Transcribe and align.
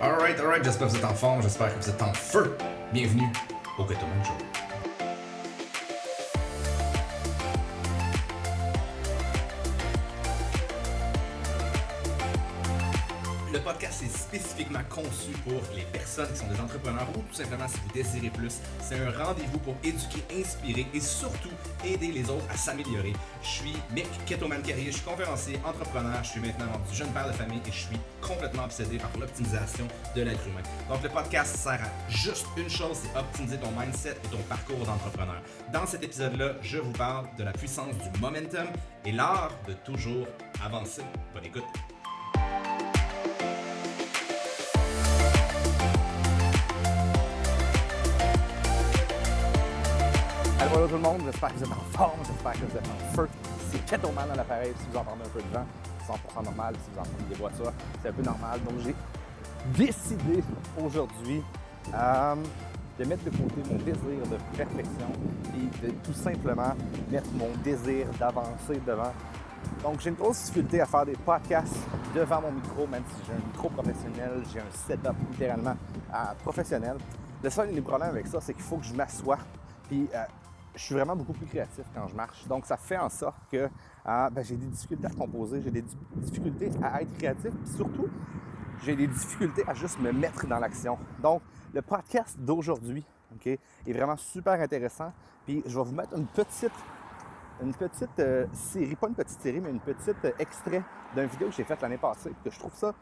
Alright, 0.00 0.38
alright, 0.38 0.62
j'espère 0.62 0.86
que 0.86 0.92
vous 0.92 0.98
êtes 0.98 1.04
en 1.04 1.14
forme, 1.14 1.42
j'espère 1.42 1.76
que 1.76 1.82
vous 1.82 1.90
êtes 1.90 2.02
en 2.02 2.12
feu. 2.12 2.56
Bienvenue 2.92 3.26
au 3.78 3.82
Gatoman 3.82 4.24
Show. 4.24 4.77
Le 13.58 13.64
podcast 13.64 14.04
est 14.04 14.16
spécifiquement 14.16 14.84
conçu 14.88 15.32
pour 15.42 15.60
les 15.74 15.82
personnes 15.82 16.30
qui 16.30 16.36
sont 16.36 16.46
des 16.46 16.60
entrepreneurs 16.60 17.08
ou 17.16 17.22
tout 17.22 17.34
simplement 17.34 17.66
si 17.66 17.78
vous 17.80 17.92
désirez 17.92 18.30
plus. 18.30 18.58
C'est 18.80 18.94
un 18.94 19.10
rendez-vous 19.10 19.58
pour 19.58 19.74
éduquer, 19.82 20.22
inspirer 20.38 20.86
et 20.94 21.00
surtout 21.00 21.50
aider 21.84 22.12
les 22.12 22.30
autres 22.30 22.46
à 22.48 22.56
s'améliorer. 22.56 23.14
Je 23.42 23.48
suis 23.48 23.76
Mick 23.92 24.06
Ketoman 24.26 24.62
Carrier, 24.62 24.92
je 24.92 24.98
suis 24.98 25.04
conférencier, 25.04 25.58
entrepreneur, 25.64 26.22
je 26.22 26.28
suis 26.28 26.40
maintenant 26.40 26.70
rendu 26.72 26.94
jeune 26.94 27.08
père 27.08 27.26
de 27.26 27.32
famille 27.32 27.60
et 27.66 27.72
je 27.72 27.86
suis 27.86 27.98
complètement 28.20 28.62
obsédé 28.62 28.96
par 28.98 29.10
l'optimisation 29.18 29.88
de 30.14 30.22
l'être 30.22 30.46
humain. 30.46 30.62
Donc 30.88 31.02
le 31.02 31.08
podcast 31.08 31.56
sert 31.56 31.82
à 31.82 32.10
juste 32.10 32.46
une 32.56 32.70
chose, 32.70 32.98
c'est 33.02 33.18
optimiser 33.18 33.56
ton 33.56 33.72
mindset 33.72 34.18
et 34.24 34.28
ton 34.28 34.42
parcours 34.48 34.86
d'entrepreneur. 34.86 35.42
Dans 35.72 35.84
cet 35.84 36.04
épisode-là, 36.04 36.52
je 36.62 36.78
vous 36.78 36.92
parle 36.92 37.26
de 37.36 37.42
la 37.42 37.52
puissance 37.52 37.96
du 37.96 38.20
momentum 38.20 38.68
et 39.04 39.10
l'art 39.10 39.50
de 39.66 39.72
toujours 39.72 40.28
avancer. 40.64 41.02
Bonne 41.34 41.46
écoute. 41.46 41.64
Allô 50.74 50.86
tout 50.86 50.96
le 50.96 51.00
monde, 51.00 51.22
j'espère 51.24 51.48
que 51.48 51.58
vous 51.58 51.64
êtes 51.64 51.72
en 51.72 51.96
forme, 51.96 52.20
j'espère 52.26 52.52
que 52.52 52.58
vous 52.58 52.76
êtes 52.76 52.86
en 52.88 53.14
feu. 53.14 53.28
C'est 53.70 53.84
Kettleman 53.86 54.28
dans 54.28 54.34
l'appareil, 54.34 54.72
si 54.78 54.86
vous 54.92 54.98
entendez 54.98 55.22
un 55.24 55.28
peu 55.30 55.40
de 55.40 55.48
vent, 55.48 55.66
100% 56.06 56.44
normal, 56.44 56.74
si 56.84 56.90
vous 56.92 57.00
entendez 57.00 57.24
des 57.30 57.34
voitures, 57.36 57.72
c'est 58.02 58.08
un 58.08 58.12
peu 58.12 58.22
normal. 58.22 58.60
Donc 58.64 58.74
j'ai 58.84 58.94
décidé 59.86 60.44
aujourd'hui 60.78 61.42
euh, 61.94 62.34
de 62.98 63.04
mettre 63.06 63.24
de 63.24 63.30
côté 63.30 63.62
mon 63.70 63.76
désir 63.76 64.26
de 64.30 64.56
perfection 64.56 65.08
et 65.56 65.86
de 65.86 65.92
tout 66.04 66.12
simplement 66.12 66.74
mettre 67.10 67.30
mon 67.32 67.50
désir 67.64 68.06
d'avancer 68.18 68.78
devant. 68.86 69.12
Donc 69.82 70.00
j'ai 70.00 70.10
une 70.10 70.16
grosse 70.16 70.42
difficulté 70.42 70.82
à 70.82 70.86
faire 70.86 71.06
des 71.06 71.16
podcasts 71.16 71.76
devant 72.14 72.42
mon 72.42 72.52
micro, 72.52 72.86
même 72.86 73.04
si 73.08 73.22
j'ai 73.26 73.32
un 73.32 73.46
micro 73.46 73.70
professionnel, 73.70 74.42
j'ai 74.52 74.60
un 74.60 74.70
setup 74.86 75.16
littéralement 75.30 75.76
euh, 76.14 76.16
professionnel. 76.42 76.98
Le 77.42 77.48
seul 77.48 77.72
des 77.72 77.80
problèmes 77.80 78.10
avec 78.10 78.26
ça, 78.26 78.38
c'est 78.42 78.52
qu'il 78.52 78.62
faut 78.62 78.76
que 78.76 78.84
je 78.84 78.94
m'assoie 78.94 79.38
puis 79.88 80.08
euh, 80.14 80.24
je 80.78 80.84
suis 80.84 80.94
vraiment 80.94 81.16
beaucoup 81.16 81.32
plus 81.32 81.46
créatif 81.46 81.84
quand 81.92 82.06
je 82.06 82.14
marche. 82.14 82.46
Donc, 82.46 82.64
ça 82.64 82.76
fait 82.76 82.96
en 82.96 83.08
sorte 83.08 83.36
que 83.50 83.56
euh, 83.56 84.30
ben, 84.30 84.44
j'ai 84.44 84.56
des 84.56 84.66
difficultés 84.66 85.08
à 85.08 85.10
composer, 85.10 85.60
j'ai 85.60 85.72
des 85.72 85.84
difficultés 86.16 86.70
à 86.82 87.02
être 87.02 87.12
créatif, 87.18 87.50
puis 87.50 87.72
surtout, 87.74 88.08
j'ai 88.84 88.94
des 88.94 89.08
difficultés 89.08 89.64
à 89.66 89.74
juste 89.74 89.98
me 89.98 90.12
mettre 90.12 90.46
dans 90.46 90.60
l'action. 90.60 90.96
Donc, 91.20 91.42
le 91.74 91.82
podcast 91.82 92.38
d'aujourd'hui 92.38 93.04
est 93.44 93.92
vraiment 93.92 94.16
super 94.16 94.54
intéressant. 94.60 95.12
Puis, 95.44 95.62
je 95.66 95.76
vais 95.76 95.84
vous 95.84 95.94
mettre 95.94 96.16
une 96.16 96.26
petite, 96.26 96.72
une 97.60 97.74
petite 97.74 98.20
euh, 98.20 98.46
série, 98.52 98.94
pas 98.94 99.08
une 99.08 99.14
petite 99.14 99.40
série, 99.40 99.60
mais 99.60 99.70
une 99.70 99.80
petite 99.80 100.24
euh, 100.24 100.32
extrait 100.38 100.84
d'une 101.14 101.26
vidéo 101.26 101.48
que 101.48 101.54
j'ai 101.54 101.64
faite 101.64 101.82
l'année 101.82 101.98
passée. 101.98 102.30
Que 102.44 102.50
je 102.50 102.58
trouve 102.58 102.74
ça, 102.74 102.94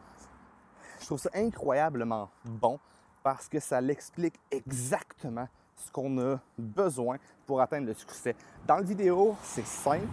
je 0.99 1.05
trouve 1.05 1.19
ça 1.19 1.29
incroyablement 1.35 2.31
bon 2.43 2.79
parce 3.21 3.47
que 3.47 3.59
ça 3.59 3.79
l'explique 3.81 4.39
exactement 4.49 5.47
ce 5.77 5.91
qu'on 5.91 6.17
a 6.19 6.39
besoin 6.57 7.17
pour 7.45 7.61
atteindre 7.61 7.87
le 7.87 7.93
succès. 7.93 8.35
Dans 8.67 8.75
la 8.75 8.81
vidéo, 8.81 9.35
c'est 9.41 9.65
simple. 9.65 10.07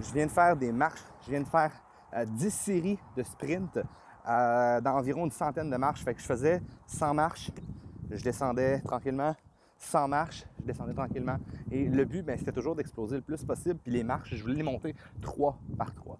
Je 0.00 0.12
viens 0.12 0.26
de 0.26 0.30
faire 0.30 0.56
des 0.56 0.72
marches, 0.72 1.02
je 1.24 1.30
viens 1.30 1.40
de 1.40 1.48
faire 1.48 1.72
euh, 2.14 2.24
10 2.24 2.50
séries 2.50 2.98
de 3.16 3.22
sprint 3.22 3.78
euh, 4.28 4.80
dans 4.80 4.96
environ 4.96 5.24
une 5.24 5.30
centaine 5.30 5.70
de 5.70 5.76
marches. 5.76 6.02
Fait 6.04 6.14
que 6.14 6.20
je 6.20 6.26
faisais 6.26 6.62
100 6.86 7.14
marches, 7.14 7.50
je 8.10 8.22
descendais 8.22 8.80
tranquillement, 8.80 9.34
100 9.78 10.08
marches, 10.08 10.46
je 10.60 10.66
descendais 10.66 10.94
tranquillement. 10.94 11.38
Et 11.70 11.84
le 11.84 12.04
but, 12.04 12.22
ben, 12.22 12.38
c'était 12.38 12.52
toujours 12.52 12.76
d'exploser 12.76 13.16
le 13.16 13.22
plus 13.22 13.44
possible. 13.44 13.78
Puis 13.82 13.92
les 13.92 14.04
marches, 14.04 14.34
je 14.34 14.42
voulais 14.42 14.54
les 14.54 14.62
monter 14.62 14.94
3 15.20 15.58
par 15.76 15.94
3. 15.94 16.18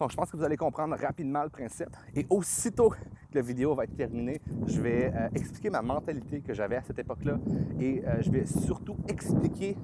Donc, 0.00 0.10
je 0.10 0.16
pense 0.16 0.30
que 0.30 0.36
vous 0.38 0.44
allez 0.44 0.56
comprendre 0.56 0.96
rapidement 0.96 1.42
le 1.42 1.50
principe. 1.50 1.94
Et 2.16 2.26
aussitôt 2.30 2.88
que 2.88 2.96
la 3.34 3.42
vidéo 3.42 3.74
va 3.74 3.84
être 3.84 3.94
terminée, 3.94 4.40
je 4.66 4.80
vais 4.80 5.12
euh, 5.14 5.28
expliquer 5.34 5.68
ma 5.68 5.82
mentalité 5.82 6.40
que 6.40 6.54
j'avais 6.54 6.76
à 6.76 6.82
cette 6.82 6.98
époque-là. 6.98 7.38
Et 7.78 8.02
euh, 8.06 8.22
je 8.22 8.30
vais 8.30 8.46
surtout 8.46 8.96
expliquer 9.06 9.76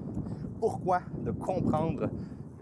pourquoi 0.58 1.02
de 1.18 1.32
comprendre 1.32 2.08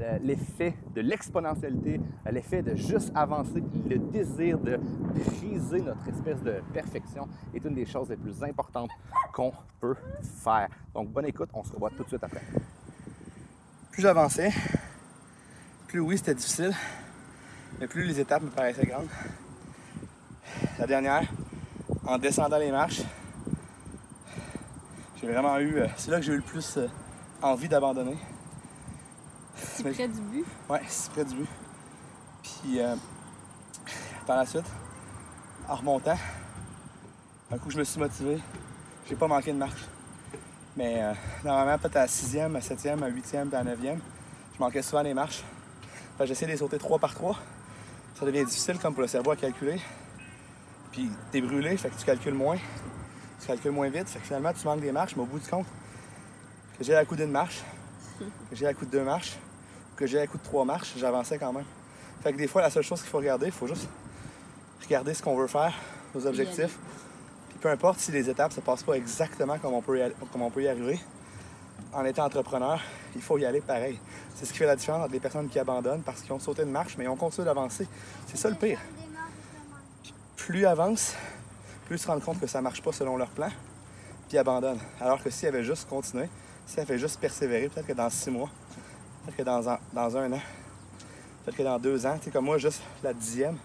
euh, 0.01 0.19
l'effet 0.25 0.75
de 0.97 1.01
l'exponentialité, 1.01 2.01
l'effet 2.29 2.61
de 2.61 2.75
juste 2.75 3.13
avancer, 3.15 3.63
le 3.89 3.99
désir 3.99 4.59
de 4.59 4.81
briser 5.15 5.81
notre 5.81 6.09
espèce 6.09 6.43
de 6.43 6.57
perfection 6.73 7.29
est 7.55 7.65
une 7.65 7.77
des 7.77 7.87
choses 7.87 8.11
les 8.11 8.17
plus 8.17 8.43
importantes 8.43 8.91
qu'on 9.33 9.53
peut 9.79 9.95
faire. 10.43 10.69
Donc, 10.93 11.09
bonne 11.11 11.27
écoute, 11.27 11.51
on 11.55 11.63
se 11.63 11.73
revoit 11.73 11.91
tout 11.91 12.03
de 12.03 12.09
suite 12.09 12.25
après. 12.25 12.43
Plus 13.93 14.03
j'avançais, 14.03 14.51
plus 15.87 16.01
oui, 16.01 16.19
c'était 16.19 16.35
difficile 16.35 16.75
mais 17.81 17.87
plus 17.87 18.05
les 18.05 18.21
étapes 18.21 18.43
me 18.43 18.51
paraissaient 18.51 18.87
grandes. 18.87 19.09
La 20.79 20.87
dernière, 20.87 21.23
en 22.07 22.19
descendant 22.19 22.59
les 22.59 22.71
marches, 22.71 23.03
j'ai 25.21 25.27
vraiment 25.27 25.59
eu. 25.59 25.79
euh, 25.79 25.87
c'est 25.97 26.11
là 26.11 26.19
que 26.19 26.23
j'ai 26.23 26.33
eu 26.33 26.37
le 26.37 26.43
plus 26.43 26.77
euh, 26.77 26.89
envie 27.43 27.69
d'abandonner. 27.69 28.17
Si 29.57 29.83
Mais- 29.85 29.93
près 29.93 30.09
du 30.09 30.21
but. 30.21 30.45
Ouais, 30.69 30.83
c'est 30.89 31.11
près 31.13 31.25
du 31.25 31.35
but. 31.35 31.49
Puis 32.43 32.81
euh, 32.81 32.95
par 34.27 34.37
la 34.37 34.47
suite, 34.47 34.67
en 35.69 35.77
remontant, 35.77 36.19
un 37.51 37.59
coup 37.59 37.71
je 37.71 37.79
me 37.79 37.85
suis 37.85 37.99
motivé, 38.01 38.39
j'ai 39.09 39.17
pas 39.17 39.27
manqué 39.29 39.53
de 39.53 39.59
marche. 39.59 39.85
Mais 40.77 41.01
normalement, 41.45 41.79
peut-être 41.79 41.97
à 41.97 42.01
la 42.01 42.09
sixième, 42.09 42.57
à 42.57 42.61
septième, 42.61 43.01
à 43.05 43.07
huitième, 43.07 43.47
puis 43.47 43.57
à 43.57 43.63
la 43.63 43.71
neuvième, 43.71 44.01
je 44.55 44.59
manquais 44.59 44.83
souvent 44.83 45.03
les 45.03 45.15
marches. 45.15 45.45
J'essayais 46.25 46.49
de 46.49 46.53
les 46.53 46.59
sauter 46.59 46.79
trois 46.79 46.99
par 46.99 47.15
trois. 47.15 47.37
Ça 48.15 48.25
devient 48.25 48.45
difficile 48.45 48.79
comme 48.79 48.93
pour 48.95 49.03
le 49.03 49.09
cerveau 49.09 49.33
à 49.33 49.37
calculer. 49.37 49.81
Puis 50.93 51.11
t'es 51.33 51.41
brûlé, 51.41 51.77
fait 51.77 51.89
que 51.91 51.97
tu 51.99 52.05
calcules 52.05 52.35
moins. 52.35 52.57
Tu 53.41 53.47
calcules 53.47 53.73
moins 53.73 53.89
vite, 53.89 54.09
fait 54.09 54.21
que 54.21 54.27
finalement 54.27 54.53
tu 54.53 54.65
manques 54.67 54.81
des 54.81 54.93
marches, 54.93 55.17
mais 55.17 55.23
au 55.23 55.27
bout 55.27 55.39
du 55.41 55.49
compte, 55.49 55.67
que 56.79 56.85
j'ai 56.85 56.95
à 56.95 57.05
coup 57.05 57.17
d'une 57.17 57.31
marche, 57.31 57.63
que 58.21 58.57
j'ai 58.57 58.67
à 58.67 58.73
coup 58.75 58.87
de 58.87 58.91
deux 58.91 59.03
marches, 59.03 59.33
ou 59.93 59.97
que 59.97 60.07
j'ai 60.07 60.21
à 60.21 60.27
coup 60.27 60.39
de 60.39 60.43
trois 60.45 60.65
marches, 60.65 60.93
j'avançais 60.97 61.39
quand 61.39 61.53
même. 61.53 61.65
Fait 62.23 62.33
que 62.33 62.39
des 62.39 62.47
fois, 62.47 62.63
la 62.63 62.71
seule 62.71 62.85
chose 62.85 63.01
qu'il 63.01 63.11
faut 63.11 63.19
regarder, 63.19 63.47
il 63.47 63.53
faut 63.53 63.67
juste 63.67 63.89
regarder 64.85 65.13
ce 65.15 65.23
qu'on 65.23 65.37
veut 65.37 65.47
faire, 65.49 65.75
nos 66.15 66.27
objectifs. 66.27 66.79
Puis 67.51 67.59
peu 67.59 67.69
importe 67.69 67.99
si 67.99 68.13
les 68.13 68.31
étapes 68.31 68.51
ne 68.53 68.57
se 68.57 68.61
passent 68.61 68.83
pas 68.85 68.95
exactement 68.95 69.59
comme 69.59 69.75
on 69.75 69.83
peut 69.83 69.99
y, 69.99 70.03
aller- 70.03 70.15
comme 70.33 70.43
on 70.43 70.51
peut 70.51 70.63
y 70.63 70.69
arriver, 70.69 70.99
en 71.93 72.05
étant 72.05 72.25
entrepreneur, 72.25 72.81
il 73.15 73.21
faut 73.23 73.37
y 73.39 73.45
aller 73.45 73.61
pareil. 73.61 73.99
C'est 74.35 74.47
ce 74.47 74.53
qui 74.53 74.59
fait 74.59 74.67
la 74.67 74.77
différence 74.77 75.05
entre 75.05 75.13
les 75.13 75.21
personnes 75.21 75.49
qui 75.49 75.59
abandonnent 75.59 76.03
parce 76.03 76.21
qu'ils 76.21 76.33
ont 76.33 76.41
sauté 76.41 76.63
une 76.63 76.71
marche, 76.71 76.97
mais 76.99 77.05
ils 77.05 77.09
ont 77.09 77.17
continué 77.17 77.45
d'avancer. 77.45 77.87
C'est 78.27 78.37
ça 78.37 78.51
le 78.51 78.57
pire. 78.57 78.81
Plus 80.37 80.61
ils 80.61 80.67
avancent, 80.67 81.15
plus 81.87 81.97
ils 81.97 81.99
se 81.99 82.07
rendent 82.07 82.23
compte 82.23 82.41
que 82.41 82.47
ça 82.47 82.59
ne 82.59 82.65
marche 82.65 82.83
pas 82.83 82.93
selon 82.93 83.17
leur 83.17 83.31
plan, 83.31 83.49
puis 84.29 84.35
ils 84.37 84.39
abandonnent. 84.39 84.81
Alors 85.01 85.23
que 85.23 85.31
s'ils 85.31 85.49
avaient 85.49 85.63
juste 85.63 85.89
continué, 85.89 86.29
s'ils 86.67 86.81
avaient 86.81 86.99
juste 86.99 87.21
persévéré, 87.21 87.69
peut-être 87.69 87.87
que 87.87 87.93
dans 87.93 88.11
six 88.11 88.31
mois, 88.31 88.51
peut-être 89.25 89.37
que 89.37 89.43
dans 89.43 89.69
un, 89.69 90.33
an, 90.33 90.41
peut-être 91.45 91.57
que 91.57 91.63
dans 91.63 91.79
deux 91.79 92.05
ans, 92.05 92.17
tu 92.19 92.25
sais, 92.25 92.31
comme 92.31 92.47
moi, 92.47 92.59
juste 92.59 92.83
la 93.03 93.15
dixième, 93.15 93.57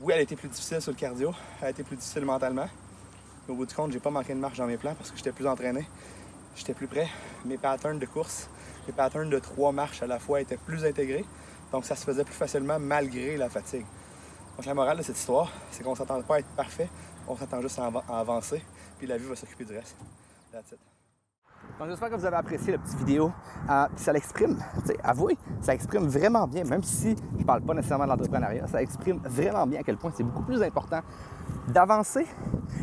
oui, 0.00 0.12
elle 0.12 0.20
a 0.20 0.22
été 0.22 0.36
plus 0.36 0.48
difficile 0.48 0.82
sur 0.82 0.92
le 0.92 0.98
cardio, 0.98 1.32
elle 1.60 1.68
a 1.68 1.70
été 1.70 1.82
plus 1.82 1.96
difficile 1.96 2.24
mentalement. 2.24 2.68
Mais 3.46 3.54
au 3.54 3.56
bout 3.56 3.66
du 3.66 3.74
compte, 3.74 3.92
j'ai 3.92 4.00
pas 4.00 4.10
manqué 4.10 4.34
de 4.34 4.40
marche 4.40 4.58
dans 4.58 4.66
mes 4.66 4.76
plans 4.76 4.94
parce 4.94 5.10
que 5.10 5.16
j'étais 5.16 5.32
plus 5.32 5.46
entraîné, 5.46 5.88
j'étais 6.56 6.74
plus 6.74 6.88
prêt. 6.88 7.08
Mes 7.44 7.56
patterns 7.56 7.98
de 7.98 8.06
course, 8.06 8.48
mes 8.86 8.92
patterns 8.92 9.30
de 9.30 9.38
trois 9.38 9.72
marches 9.72 10.02
à 10.02 10.06
la 10.06 10.18
fois 10.18 10.40
étaient 10.40 10.56
plus 10.56 10.84
intégrés. 10.84 11.24
Donc 11.72 11.84
ça 11.84 11.96
se 11.96 12.04
faisait 12.04 12.24
plus 12.24 12.34
facilement 12.34 12.78
malgré 12.78 13.36
la 13.36 13.48
fatigue. 13.48 13.86
Donc 14.56 14.66
la 14.66 14.74
morale 14.74 14.98
de 14.98 15.02
cette 15.02 15.18
histoire, 15.18 15.50
c'est 15.70 15.82
qu'on 15.82 15.94
s'attend 15.94 16.22
pas 16.22 16.36
à 16.36 16.38
être 16.38 16.48
parfait, 16.56 16.88
on 17.28 17.36
s'attend 17.36 17.60
juste 17.60 17.78
à, 17.78 17.86
av- 17.86 18.02
à 18.08 18.20
avancer, 18.20 18.62
puis 18.98 19.06
la 19.06 19.18
vie 19.18 19.26
va 19.26 19.36
s'occuper 19.36 19.64
du 19.64 19.74
reste. 19.74 19.96
That's 20.52 20.72
it. 20.72 20.78
Donc 21.78 21.88
j'espère 21.88 22.08
que 22.08 22.14
vous 22.14 22.24
avez 22.24 22.36
apprécié 22.36 22.72
la 22.72 22.78
petite 22.78 22.96
vidéo. 22.98 23.32
Euh, 23.68 23.86
ça 23.96 24.12
l'exprime, 24.12 24.58
avouez, 25.02 25.36
ça 25.60 25.74
exprime 25.74 26.06
vraiment 26.06 26.46
bien, 26.46 26.64
même 26.64 26.82
si 26.82 27.16
je 27.38 27.44
parle 27.44 27.62
pas 27.62 27.74
nécessairement 27.74 28.04
de 28.04 28.10
l'entrepreneuriat, 28.10 28.66
ça 28.68 28.80
exprime 28.80 29.18
vraiment 29.24 29.66
bien 29.66 29.80
à 29.80 29.82
quel 29.82 29.96
point 29.98 30.12
c'est 30.16 30.22
beaucoup 30.22 30.44
plus 30.44 30.62
important 30.62 31.00
d'avancer, 31.68 32.26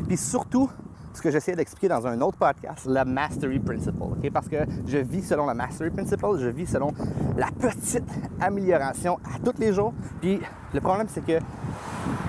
puis 0.07 0.17
surtout 0.17 0.69
ce 1.13 1.21
que 1.21 1.31
j'essayais 1.31 1.55
d'expliquer 1.55 1.87
dans 1.87 2.05
un 2.07 2.19
autre 2.21 2.37
podcast, 2.37 2.85
le 2.89 3.05
Mastery 3.05 3.59
Principle. 3.59 4.29
Parce 4.31 4.47
que 4.47 4.57
je 4.87 4.97
vis 4.97 5.23
selon 5.23 5.45
le 5.47 5.53
Mastery 5.53 5.91
Principle, 5.91 6.37
je 6.39 6.47
vis 6.47 6.67
selon 6.67 6.91
la 7.37 7.47
petite 7.47 8.09
amélioration 8.41 9.19
à 9.23 9.39
tous 9.39 9.59
les 9.59 9.73
jours. 9.73 9.93
Puis 10.21 10.41
le 10.73 10.81
problème, 10.81 11.07
c'est 11.09 11.25
que 11.25 11.39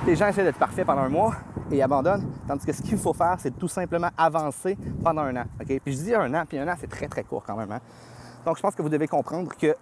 les 0.06 0.16
gens 0.16 0.28
essaient 0.28 0.44
d'être 0.44 0.58
parfaits 0.58 0.86
pendant 0.86 1.02
un 1.02 1.08
mois 1.08 1.34
et 1.70 1.82
abandonnent, 1.82 2.26
tandis 2.46 2.66
que 2.66 2.72
ce 2.72 2.82
qu'il 2.82 2.98
faut 2.98 3.14
faire, 3.14 3.36
c'est 3.38 3.56
tout 3.56 3.68
simplement 3.68 4.10
avancer 4.18 4.76
pendant 5.02 5.22
un 5.22 5.36
an. 5.36 5.44
Puis 5.58 5.80
je 5.86 6.02
dis 6.02 6.14
un 6.14 6.32
an, 6.34 6.44
puis 6.46 6.58
un 6.58 6.68
an, 6.68 6.74
c'est 6.78 6.90
très 6.90 7.08
très 7.08 7.24
court 7.24 7.42
quand 7.46 7.56
même. 7.56 7.72
hein? 7.72 7.80
Donc 8.44 8.58
je 8.58 8.62
pense 8.62 8.74
que 8.74 8.82
vous 8.82 8.90
devez 8.90 9.08
comprendre 9.08 9.50
que 9.56 9.74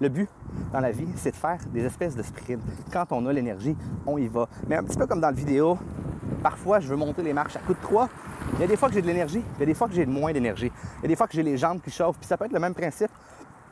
le 0.00 0.08
but 0.08 0.28
dans 0.72 0.80
la 0.80 0.90
vie, 0.90 1.06
c'est 1.14 1.30
de 1.30 1.36
faire 1.36 1.58
des 1.72 1.84
espèces 1.84 2.16
de 2.16 2.22
sprints. 2.22 2.60
Quand 2.92 3.06
on 3.12 3.24
a 3.26 3.32
l'énergie, 3.32 3.76
on 4.04 4.18
y 4.18 4.26
va. 4.26 4.48
Mais 4.68 4.74
un 4.76 4.82
petit 4.82 4.98
peu 4.98 5.06
comme 5.06 5.20
dans 5.20 5.28
la 5.28 5.32
vidéo, 5.32 5.78
Parfois, 6.44 6.78
je 6.78 6.88
veux 6.88 6.96
monter 6.96 7.22
les 7.22 7.32
marches 7.32 7.56
à 7.56 7.60
coup 7.60 7.72
de 7.72 7.80
3. 7.80 8.06
Il 8.52 8.60
y 8.60 8.64
a 8.64 8.66
des 8.66 8.76
fois 8.76 8.88
que 8.88 8.94
j'ai 8.94 9.00
de 9.00 9.06
l'énergie, 9.06 9.42
il 9.56 9.60
y 9.60 9.62
a 9.62 9.66
des 9.66 9.72
fois 9.72 9.88
que 9.88 9.94
j'ai 9.94 10.04
moins 10.04 10.30
d'énergie. 10.30 10.70
Il 10.98 11.02
y 11.02 11.04
a 11.06 11.08
des 11.08 11.16
fois 11.16 11.26
que 11.26 11.32
j'ai 11.32 11.42
les 11.42 11.56
jambes 11.56 11.80
qui 11.80 11.90
chauffent. 11.90 12.18
Puis 12.18 12.26
ça 12.26 12.36
peut 12.36 12.44
être 12.44 12.52
le 12.52 12.60
même 12.60 12.74
principe 12.74 13.08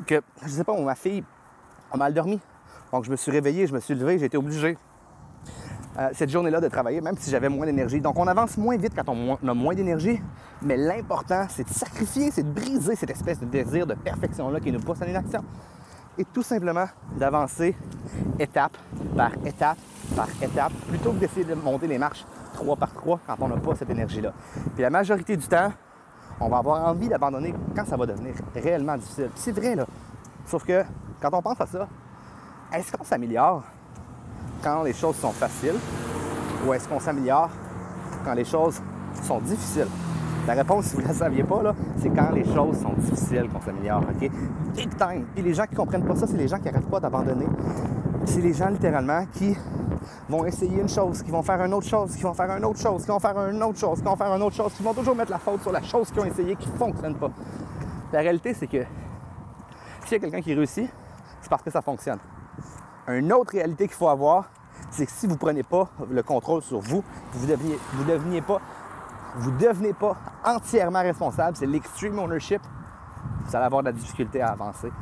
que, 0.07 0.23
je 0.43 0.49
sais 0.49 0.65
pas, 0.65 0.75
ma 0.81 0.95
fille 0.95 1.23
a 1.93 1.99
mal 1.99 2.15
dormi. 2.15 2.41
Donc, 2.91 3.05
je 3.05 3.11
me 3.11 3.17
suis 3.17 3.31
réveillé, 3.31 3.67
je 3.67 3.75
me 3.75 3.81
suis 3.81 3.95
levé, 3.95 4.19
j'ai 4.19 4.25
été 4.25 4.39
obligé 4.39 4.79
euh, 5.99 6.09
cette 6.15 6.31
journée-là 6.31 6.63
de 6.63 6.69
travailler, 6.69 7.03
même 7.03 7.19
si 7.19 7.31
j'avais 7.31 7.51
moins 7.51 7.67
d'énergie. 7.67 8.01
Donc, 8.01 8.19
on 8.19 8.27
avance 8.27 8.57
moins 8.57 8.79
vite 8.79 8.95
quand 8.97 9.07
on 9.11 9.37
a 9.47 9.53
moins 9.55 9.75
d'énergie, 9.75 10.19
mais 10.63 10.79
l'important, 10.79 11.45
c'est 11.51 11.65
de 11.65 11.75
sacrifier, 11.75 12.31
c'est 12.31 12.43
de 12.43 12.59
briser 12.59 12.97
cette 12.97 13.11
espèce 13.11 13.39
de 13.39 13.45
désir 13.45 13.87
de 13.87 13.93
perfection-là 13.93 14.61
qui 14.61 14.73
nous 14.73 14.81
pousse 14.81 15.03
à 15.03 15.05
l'inaction. 15.05 15.45
Et 16.17 16.25
tout 16.25 16.43
simplement 16.43 16.87
d'avancer 17.19 17.77
étape 18.39 18.79
par 19.15 19.33
étape 19.45 19.77
par 20.15 20.29
étape, 20.43 20.73
plutôt 20.89 21.13
que 21.13 21.19
d'essayer 21.19 21.45
de 21.45 21.55
monter 21.55 21.87
les 21.87 21.99
marches 21.99 22.25
trois 22.53 22.77
par 22.77 22.93
trois 22.93 23.19
quand 23.27 23.37
on 23.41 23.49
n'a 23.49 23.57
pas 23.57 23.75
cette 23.75 23.91
énergie-là. 23.91 24.33
Puis 24.75 24.83
la 24.83 24.91
majorité 24.91 25.37
du 25.37 25.47
temps, 25.47 25.73
on 26.41 26.49
va 26.49 26.59
avoir 26.59 26.89
envie 26.89 27.09
d'abandonner 27.09 27.55
quand 27.75 27.85
ça 27.87 27.97
va 27.97 28.07
devenir 28.07 28.35
réellement 28.55 28.97
difficile. 28.97 29.31
c'est 29.35 29.53
vrai, 29.53 29.75
là. 29.75 29.87
Sauf 30.47 30.65
que 30.65 30.83
quand 31.21 31.31
on 31.33 31.43
pense 31.43 31.61
à 31.61 31.67
ça, 31.67 31.89
est-ce 32.73 32.93
qu'on 32.93 33.05
s'améliore 33.05 33.63
quand 34.63 34.83
les 34.83 34.93
choses 34.93 35.17
sont 35.17 35.33
faciles 35.33 35.77
ou 36.67 36.73
est-ce 36.73 36.89
qu'on 36.89 37.01
s'améliore 37.01 37.51
quand 38.25 38.35
les 38.35 38.45
choses 38.45 38.81
sont 39.23 39.41
difficiles? 39.41 39.89
La 40.47 40.55
réponse, 40.55 40.87
si 40.87 40.97
vous 40.97 41.03
ne 41.03 41.07
la 41.07 41.15
saviez 41.15 41.45
pas, 41.45 41.63
c'est 41.99 42.11
quand 42.11 42.33
les 42.33 42.45
choses 42.45 42.81
sont 42.81 42.93
difficiles 42.95 43.49
qu'on 43.49 43.61
s'améliore, 43.61 44.03
OK? 44.03 44.31
Big 44.75 44.97
time! 44.97 45.25
Puis 45.35 45.45
les 45.45 45.55
gens 45.55 45.65
qui 45.65 45.73
ne 45.73 45.77
comprennent 45.77 46.05
pas 46.05 46.17
ça, 46.17 46.27
c'est 46.27 46.37
les 46.37 46.49
gens 46.49 46.59
qui 46.59 46.65
n'arrêtent 46.65 46.91
pas 46.91 46.99
d'abandonner. 46.99 47.47
C'est 48.25 48.41
les 48.41 48.53
gens, 48.53 48.69
littéralement, 48.69 49.25
qui 49.33 49.57
vont 50.29 50.45
essayer 50.45 50.81
une 50.81 50.89
chose, 50.89 51.23
qui 51.23 51.31
vont 51.31 51.43
faire 51.43 51.63
une 51.63 51.75
autre 51.75 51.87
chose, 51.87 52.15
qui 52.17 52.23
vont 52.23 52.35
faire 52.35 52.51
une 52.51 52.65
autre 52.65 52.79
chose, 52.79 53.03
qui 53.03 53.09
vont 53.09 53.19
faire 53.19 53.39
une 53.49 53.63
autre 53.63 53.79
chose, 53.79 53.99
qui 53.99 54.05
vont 54.05 54.17
faire 54.17 54.35
une 54.35 54.43
autre 54.43 54.57
chose, 54.57 54.73
qui 54.73 54.83
vont 54.83 54.95
toujours 54.95 55.17
mettre 55.17 55.31
la 55.31 55.39
faute 55.39 55.63
sur 55.63 55.73
la 55.73 55.83
chose 55.83 56.11
qu'ils 56.11 56.21
ont 56.21 56.25
essayé 56.25 56.57
qui 56.57 56.69
ne 56.69 56.77
fonctionne 56.77 57.15
pas. 57.17 57.31
La 58.13 58.21
réalité, 58.21 58.55
c'est 58.55 58.67
que 58.67 58.85
s'il 60.05 60.13
y 60.13 60.15
a 60.17 60.19
quelqu'un 60.19 60.41
qui 60.41 60.55
réussit, 60.55 60.91
c'est 61.41 61.51
parce 61.51 61.63
que 61.63 61.71
ça 61.71 61.83
fonctionne. 61.83 62.19
Une 63.09 63.33
autre 63.33 63.53
réalité 63.53 63.87
qu'il 63.89 63.97
faut 63.97 64.09
avoir, 64.09 64.51
c'est 64.91 65.07
que 65.07 65.13
si 65.13 65.27
vous 65.27 65.33
ne 65.33 65.39
prenez 65.39 65.63
pas 65.63 65.89
le 66.11 66.23
contrôle 66.23 66.63
sur 66.63 66.81
vous, 66.81 67.03
vous 67.33 67.47
ne 67.47 67.57
vous 67.57 68.05
deveniez 68.05 68.43
pas, 68.43 68.61
vous 69.37 69.51
devenez 69.53 69.93
pas 69.93 70.17
entièrement 70.45 71.01
responsable, 71.01 71.57
c'est 71.57 71.67
l'extreme 71.67 72.19
ownership, 72.19 72.61
vous 73.45 73.57
allez 73.57 73.65
avoir 73.65 73.83
de 73.83 73.87
la 73.87 73.93
difficulté 73.93 74.41
à 74.41 74.49
avancer. 74.49 74.93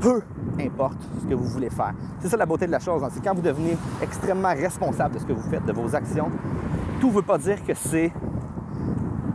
Peu 0.00 0.22
importe 0.60 0.98
ce 1.22 1.26
que 1.26 1.34
vous 1.34 1.46
voulez 1.46 1.70
faire. 1.70 1.94
C'est 2.20 2.28
ça 2.28 2.36
la 2.36 2.46
beauté 2.46 2.66
de 2.66 2.72
la 2.72 2.78
chose, 2.78 3.02
hein. 3.02 3.08
c'est 3.12 3.22
quand 3.22 3.34
vous 3.34 3.42
devenez 3.42 3.76
extrêmement 4.02 4.54
responsable 4.54 5.14
de 5.14 5.20
ce 5.20 5.24
que 5.24 5.32
vous 5.32 5.48
faites, 5.48 5.64
de 5.64 5.72
vos 5.72 5.94
actions. 5.94 6.30
Tout 7.00 7.08
ne 7.08 7.12
veut 7.12 7.22
pas 7.22 7.38
dire 7.38 7.64
que 7.64 7.74
c'est 7.74 8.12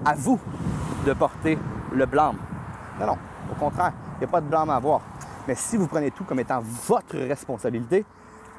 à 0.05 0.13
vous 0.15 0.39
de 1.05 1.13
porter 1.13 1.57
le 1.93 2.05
blâme. 2.05 2.37
Non, 2.99 3.07
non, 3.07 3.17
au 3.51 3.55
contraire, 3.55 3.93
il 4.15 4.19
n'y 4.19 4.25
a 4.25 4.27
pas 4.27 4.41
de 4.41 4.47
blâme 4.47 4.69
à 4.69 4.75
avoir. 4.75 5.01
Mais 5.47 5.55
si 5.55 5.77
vous 5.77 5.87
prenez 5.87 6.11
tout 6.11 6.23
comme 6.23 6.39
étant 6.39 6.61
votre 6.61 7.17
responsabilité, 7.17 8.05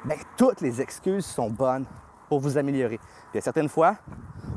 bien, 0.05 0.17
toutes 0.37 0.61
les 0.61 0.81
excuses 0.81 1.25
sont 1.25 1.49
bonnes 1.49 1.85
pour 2.27 2.39
vous 2.39 2.57
améliorer. 2.57 2.97
Puis, 2.97 3.29
il 3.33 3.37
y 3.37 3.39
a 3.39 3.41
certaines 3.41 3.69
fois, 3.69 3.95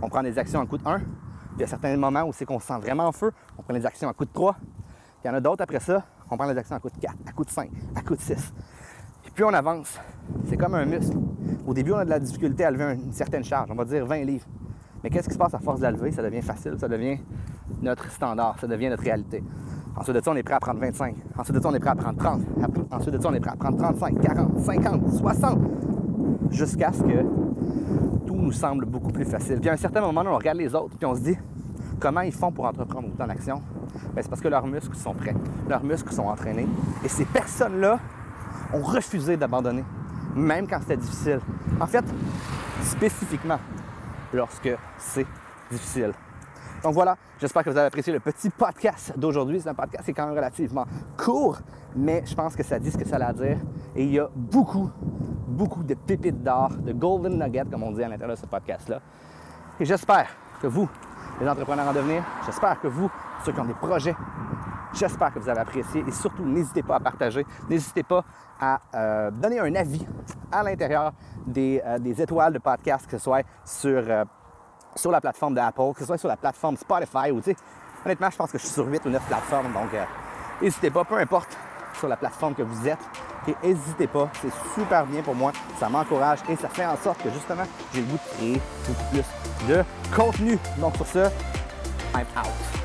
on 0.02 0.08
prend 0.08 0.22
des 0.22 0.38
actions 0.38 0.60
à 0.60 0.66
coup 0.66 0.78
de 0.78 0.86
1. 0.86 0.98
Puis, 0.98 1.06
il 1.56 1.60
y 1.60 1.64
a 1.64 1.68
certains 1.68 1.96
moments 1.96 2.24
où 2.24 2.32
c'est 2.32 2.44
qu'on 2.44 2.58
se 2.58 2.66
sent 2.66 2.78
vraiment 2.78 3.06
en 3.06 3.12
feu, 3.12 3.32
on 3.56 3.62
prend 3.62 3.74
des 3.74 3.86
actions 3.86 4.08
à 4.08 4.12
coup 4.12 4.24
de 4.24 4.32
3. 4.32 4.54
Puis, 4.54 4.66
il 5.24 5.28
y 5.28 5.30
en 5.30 5.34
a 5.34 5.40
d'autres 5.40 5.62
après 5.62 5.80
ça, 5.80 6.04
on 6.30 6.36
prend 6.36 6.50
des 6.50 6.58
actions 6.58 6.76
à 6.76 6.80
coup 6.80 6.90
de 6.90 6.98
4, 6.98 7.14
à 7.26 7.32
coup 7.32 7.44
de 7.44 7.50
5, 7.50 7.70
à 7.94 8.02
coup 8.02 8.16
de 8.16 8.20
6. 8.20 8.52
Puis 9.22 9.32
plus 9.32 9.44
on 9.44 9.52
avance, 9.52 9.98
c'est 10.48 10.56
comme 10.56 10.74
un 10.74 10.84
muscle. 10.84 11.16
Au 11.66 11.74
début, 11.74 11.92
on 11.92 11.96
a 11.98 12.04
de 12.04 12.10
la 12.10 12.20
difficulté 12.20 12.64
à 12.64 12.70
lever 12.70 12.94
une 12.94 13.12
certaine 13.12 13.44
charge, 13.44 13.70
on 13.70 13.74
va 13.74 13.84
dire 13.84 14.06
20 14.06 14.24
livres. 14.24 14.46
Mais 15.02 15.10
qu'est-ce 15.10 15.28
qui 15.28 15.34
se 15.34 15.38
passe 15.38 15.54
à 15.54 15.58
force 15.58 15.78
de 15.78 15.84
la 15.84 15.92
lever? 15.92 16.12
Ça 16.12 16.22
devient 16.22 16.42
facile, 16.42 16.74
ça 16.78 16.88
devient 16.88 17.18
notre 17.82 18.10
standard, 18.10 18.58
ça 18.60 18.66
devient 18.66 18.88
notre 18.88 19.02
réalité. 19.02 19.42
Ensuite 19.96 20.16
de 20.16 20.22
ça, 20.22 20.30
on 20.30 20.36
est 20.36 20.42
prêt 20.42 20.54
à 20.54 20.60
prendre 20.60 20.80
25. 20.80 21.16
Ensuite 21.38 21.56
de 21.56 21.62
ça, 21.62 21.68
on 21.68 21.74
est 21.74 21.80
prêt 21.80 21.90
à 21.90 21.94
prendre 21.94 22.18
30. 22.18 22.42
Ensuite 22.90 23.14
de 23.14 23.20
ça, 23.20 23.28
on 23.28 23.34
est 23.34 23.40
prêt 23.40 23.52
à 23.52 23.56
prendre 23.56 23.78
35, 23.78 24.20
40, 24.20 24.60
50, 24.60 25.12
60. 25.12 25.58
Jusqu'à 26.50 26.92
ce 26.92 27.02
que 27.02 27.22
tout 28.26 28.36
nous 28.36 28.52
semble 28.52 28.84
beaucoup 28.84 29.10
plus 29.10 29.24
facile. 29.24 29.58
Puis 29.58 29.70
à 29.70 29.72
un 29.72 29.78
certain 29.78 30.00
moment, 30.00 30.22
on 30.26 30.36
regarde 30.36 30.58
les 30.58 30.74
autres, 30.74 30.96
puis 30.96 31.06
on 31.06 31.14
se 31.14 31.20
dit 31.20 31.36
comment 31.98 32.20
ils 32.20 32.32
font 32.32 32.52
pour 32.52 32.66
entreprendre 32.66 33.08
autant 33.08 33.26
d'actions. 33.26 33.60
Ben, 34.14 34.22
c'est 34.22 34.28
parce 34.28 34.40
que 34.40 34.48
leurs 34.48 34.66
muscles 34.66 34.96
sont 34.96 35.14
prêts, 35.14 35.34
leurs 35.68 35.84
muscles 35.84 36.12
sont 36.12 36.26
entraînés. 36.26 36.68
Et 37.04 37.08
ces 37.08 37.24
personnes-là 37.24 37.98
ont 38.72 38.82
refusé 38.82 39.36
d'abandonner, 39.36 39.84
même 40.34 40.66
quand 40.66 40.80
c'était 40.80 40.96
difficile. 40.96 41.40
En 41.80 41.86
fait, 41.86 42.04
spécifiquement 42.82 43.58
lorsque 44.32 44.70
c'est 44.98 45.26
difficile. 45.70 46.12
Donc 46.82 46.94
voilà, 46.94 47.16
j'espère 47.40 47.64
que 47.64 47.70
vous 47.70 47.76
avez 47.76 47.86
apprécié 47.86 48.12
le 48.12 48.20
petit 48.20 48.50
podcast 48.50 49.12
d'aujourd'hui. 49.16 49.60
C'est 49.60 49.68
un 49.68 49.74
podcast 49.74 50.04
qui 50.04 50.10
est 50.10 50.14
quand 50.14 50.26
même 50.26 50.36
relativement 50.36 50.86
court, 51.16 51.58
mais 51.96 52.22
je 52.24 52.34
pense 52.34 52.54
que 52.54 52.62
ça 52.62 52.78
dit 52.78 52.90
ce 52.90 52.98
que 52.98 53.08
ça 53.08 53.16
a 53.16 53.26
à 53.26 53.32
dire. 53.32 53.58
Et 53.94 54.04
il 54.04 54.12
y 54.12 54.20
a 54.20 54.28
beaucoup, 54.34 54.90
beaucoup 55.48 55.82
de 55.82 55.94
pépites 55.94 56.42
d'or, 56.42 56.70
de 56.70 56.92
golden 56.92 57.38
nuggets, 57.38 57.64
comme 57.70 57.82
on 57.82 57.92
dit 57.92 58.02
à 58.02 58.08
l'intérieur 58.08 58.36
de 58.36 58.40
ce 58.40 58.46
podcast-là. 58.46 59.00
Et 59.80 59.84
j'espère 59.84 60.28
que 60.60 60.66
vous, 60.66 60.88
les 61.40 61.48
entrepreneurs 61.48 61.88
en 61.88 61.92
devenir, 61.92 62.22
j'espère 62.44 62.80
que 62.80 62.88
vous, 62.88 63.10
ceux 63.44 63.52
qui 63.52 63.60
ont 63.60 63.64
des 63.64 63.74
projets, 63.74 64.14
j'espère 64.92 65.32
que 65.32 65.38
vous 65.38 65.48
avez 65.48 65.60
apprécié. 65.60 66.04
Et 66.06 66.12
surtout, 66.12 66.44
n'hésitez 66.44 66.82
pas 66.82 66.96
à 66.96 67.00
partager. 67.00 67.46
N'hésitez 67.68 68.02
pas 68.02 68.24
à 68.60 68.80
euh, 68.94 69.30
donner 69.30 69.60
un 69.60 69.74
avis 69.74 70.06
à 70.50 70.62
l'intérieur 70.62 71.12
des, 71.46 71.82
euh, 71.84 71.98
étoiles 72.18 72.52
de 72.52 72.58
podcast, 72.58 73.06
que 73.06 73.18
ce 73.18 73.24
soit 73.24 73.44
sur 73.64 74.02
euh, 74.08 74.24
sur 74.94 75.10
la 75.10 75.20
plateforme 75.20 75.54
d'Apple, 75.54 75.92
que 75.92 76.00
ce 76.00 76.06
soit 76.06 76.16
sur 76.16 76.28
la 76.28 76.38
plateforme 76.38 76.76
Spotify 76.78 77.30
ou, 77.30 77.42
honnêtement, 78.04 78.30
je 78.30 78.36
pense 78.36 78.50
que 78.50 78.56
je 78.56 78.64
suis 78.64 78.72
sur 78.72 78.86
8 78.86 79.04
ou 79.04 79.10
9 79.10 79.22
plateformes. 79.26 79.70
Donc, 79.74 79.90
n'hésitez 80.62 80.90
pas, 80.90 81.04
peu 81.04 81.18
importe 81.18 81.54
sur 81.98 82.08
la 82.08 82.16
plateforme 82.16 82.54
que 82.54 82.62
vous 82.62 82.88
êtes. 82.88 82.98
Et 83.46 83.54
n'hésitez 83.62 84.06
pas, 84.06 84.28
c'est 84.40 84.52
super 84.74 85.06
bien 85.06 85.22
pour 85.22 85.34
moi. 85.34 85.52
Ça 85.78 85.88
m'encourage 85.88 86.38
et 86.48 86.56
ça 86.56 86.68
fait 86.68 86.86
en 86.86 86.96
sorte 86.96 87.22
que 87.22 87.30
justement, 87.30 87.64
j'ai 87.92 88.00
le 88.00 88.06
goût 88.06 88.14
de 88.14 88.36
créer 88.36 88.62
beaucoup 88.88 89.04
plus 89.10 89.68
de 89.68 89.84
contenu. 90.14 90.58
Donc, 90.78 90.96
sur 90.96 91.06
ce, 91.06 91.18
I'm 92.14 92.26
out. 92.36 92.75